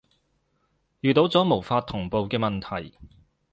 [1.01, 2.97] 遇到咗無法同步嘅問題